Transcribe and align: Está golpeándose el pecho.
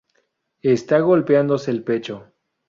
Está 0.63 0.99
golpeándose 1.01 1.69
el 1.69 1.83
pecho. 1.83 2.33